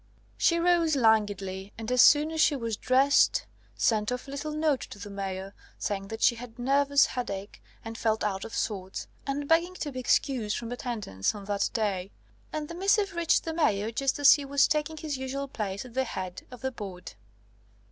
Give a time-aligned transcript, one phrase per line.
[0.35, 4.81] She rose languidly, and as soon as she was dressed sent off a little note
[4.89, 9.05] to the Mayor, saying that she had a nervous headache and felt out of sorts,
[9.27, 12.09] and begging to be excused from attendance on that day;
[12.51, 15.93] and the missive reached the Mayor just as he was taking his usual place at
[15.93, 17.13] the head of the Board.